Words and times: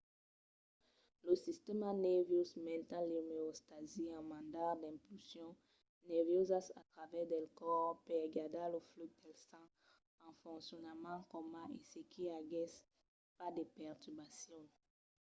lo 1.25 1.33
sistèma 1.45 1.89
nerviós 2.07 2.49
manten 2.65 3.03
l'omeostasi 3.11 4.03
en 4.17 4.23
mandar 4.33 4.73
d'impulsions 4.81 5.57
nerviosas 6.11 6.65
a 6.79 6.81
travèrs 6.91 7.29
del 7.33 7.47
còs 7.59 7.95
per 8.07 8.21
gardar 8.35 8.67
lo 8.73 8.79
flux 8.91 9.11
del 9.25 9.37
sang 9.49 9.69
en 10.27 10.33
foncionament 10.43 11.21
coma 11.31 11.63
se 11.89 11.99
i 12.21 12.23
aguèsse 12.39 12.81
pas 13.37 13.51
de 13.57 13.63
perturbacions 13.77 14.73